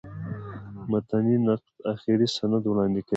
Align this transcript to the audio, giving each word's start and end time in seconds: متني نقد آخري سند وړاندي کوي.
متني 0.89 1.35
نقد 1.47 1.69
آخري 1.93 2.27
سند 2.37 2.63
وړاندي 2.67 3.01
کوي. 3.03 3.09